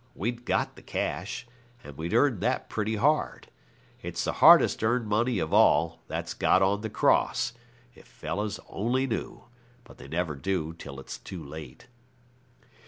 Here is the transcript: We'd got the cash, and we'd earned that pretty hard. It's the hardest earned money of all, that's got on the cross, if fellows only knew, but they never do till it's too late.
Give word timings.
We'd 0.15 0.45
got 0.45 0.75
the 0.77 0.81
cash, 0.81 1.45
and 1.83 1.95
we'd 1.95 2.11
earned 2.15 2.41
that 2.41 2.69
pretty 2.71 2.95
hard. 2.95 3.49
It's 4.01 4.23
the 4.23 4.31
hardest 4.33 4.83
earned 4.83 5.05
money 5.05 5.37
of 5.37 5.53
all, 5.53 6.01
that's 6.07 6.33
got 6.33 6.63
on 6.63 6.81
the 6.81 6.89
cross, 6.89 7.53
if 7.93 8.07
fellows 8.07 8.59
only 8.67 9.05
knew, 9.05 9.43
but 9.83 9.99
they 9.99 10.07
never 10.07 10.33
do 10.33 10.73
till 10.73 10.99
it's 10.99 11.19
too 11.19 11.43
late. 11.43 11.85